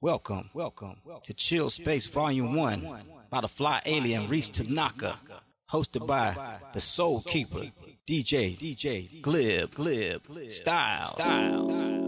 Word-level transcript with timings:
Welcome, 0.00 0.50
welcome 0.54 1.00
to 1.24 1.34
Chill 1.34 1.70
Space 1.70 2.06
Volume 2.06 2.54
1 2.54 2.88
by 3.30 3.40
the 3.40 3.48
fly 3.48 3.82
alien 3.84 4.28
Reese 4.28 4.48
Tanaka, 4.48 5.16
hosted 5.72 6.06
by 6.06 6.60
the 6.72 6.80
Soul 6.80 7.20
Keeper, 7.22 7.72
DJ, 8.06 8.56
DJ, 8.56 9.20
Glib, 9.20 9.74
Glib, 9.74 10.22
Stylez. 10.28 11.14
Stylez. 11.16 12.07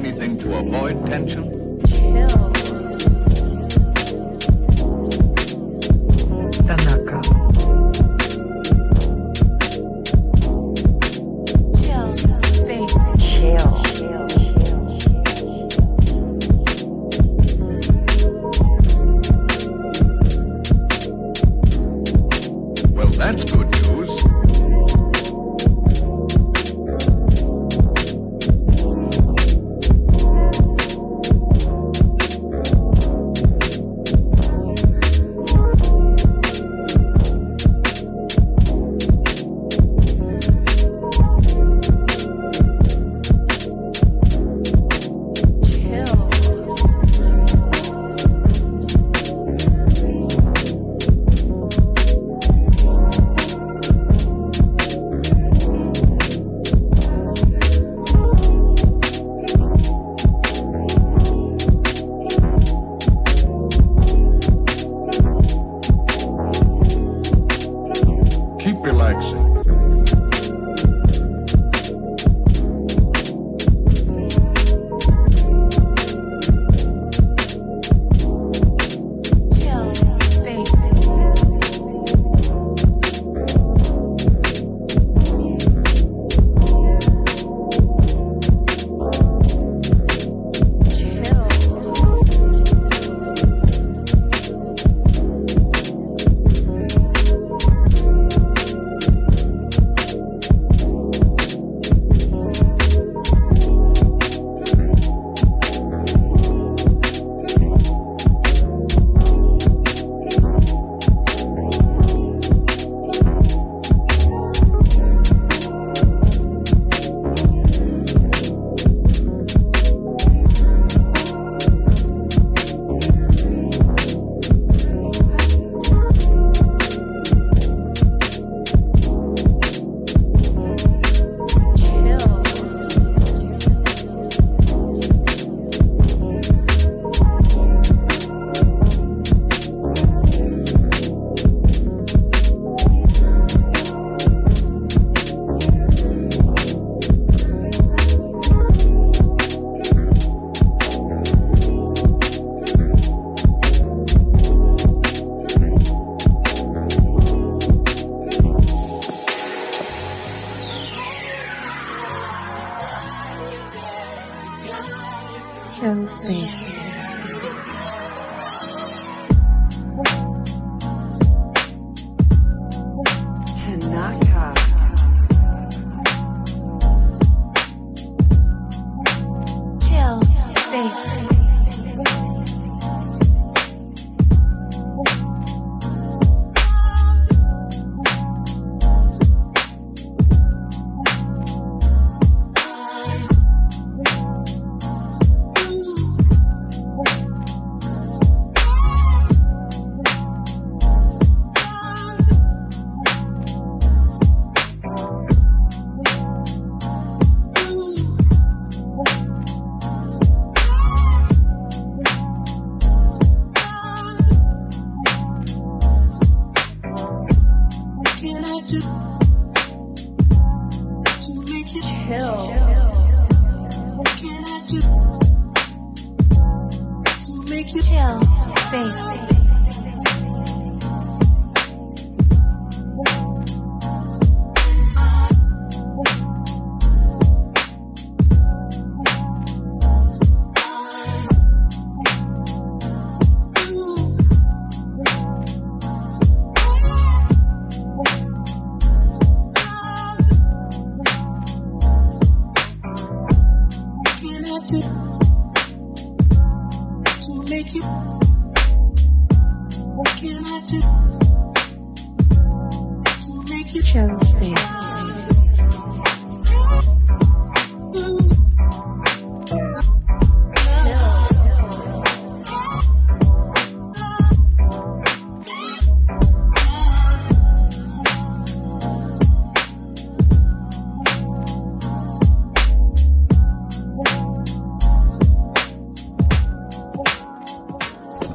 anything 0.00 0.38
to 0.38 0.56
avoid 0.56 1.06
tension? 1.06 1.44
Chill. 1.86 2.29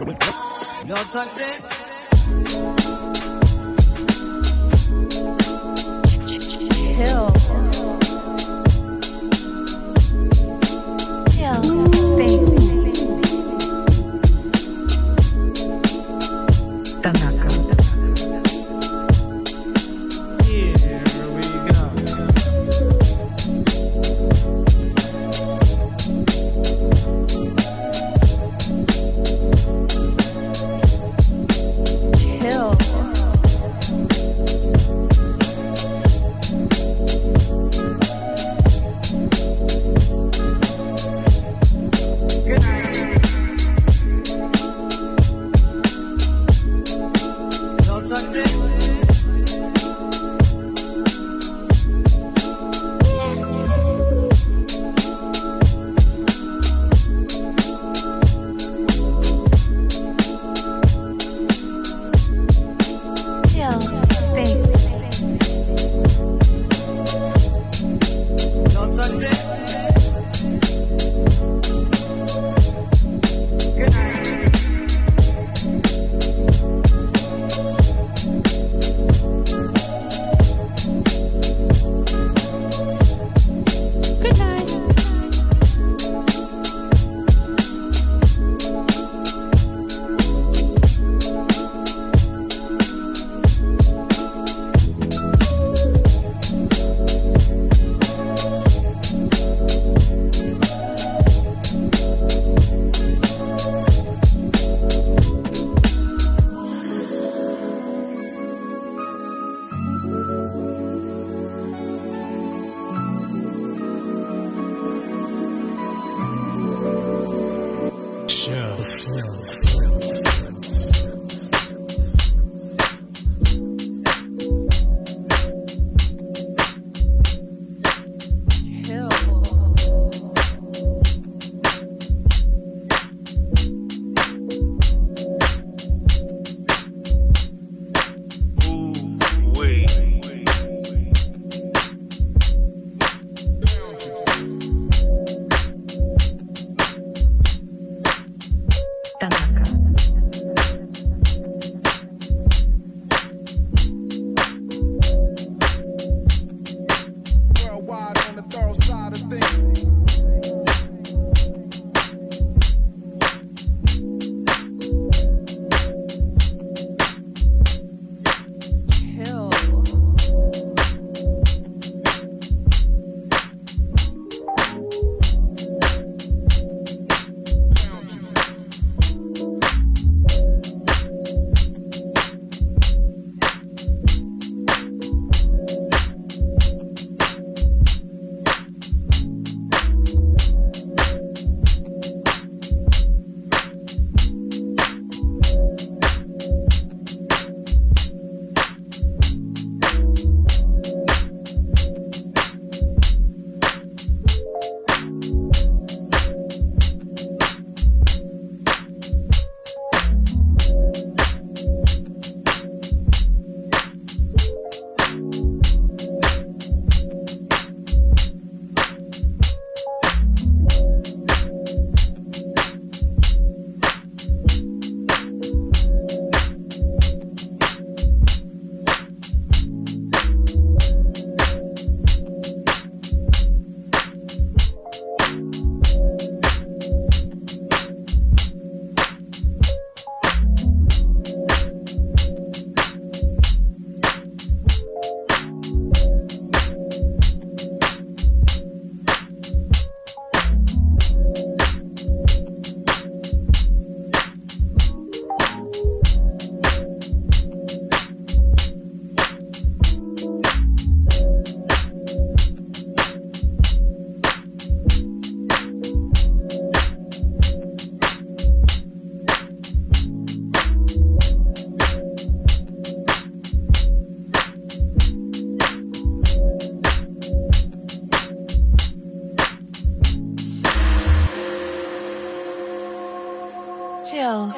Chill. 0.06 1.66
Chill 6.28 7.35
protect 48.16 48.65